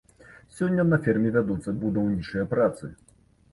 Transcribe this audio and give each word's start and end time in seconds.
Сёння 0.59 0.85
на 0.93 0.99
ферме 1.03 1.29
вядуцца 1.37 1.75
будаўнічыя 1.85 2.49
працы. 2.57 2.93